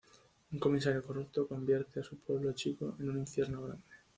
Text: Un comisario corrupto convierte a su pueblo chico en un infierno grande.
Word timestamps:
Un 0.51 0.57
comisario 0.57 1.03
corrupto 1.03 1.47
convierte 1.47 1.99
a 1.99 2.03
su 2.03 2.17
pueblo 2.17 2.53
chico 2.53 2.95
en 2.99 3.11
un 3.11 3.19
infierno 3.19 3.61
grande. 3.61 3.83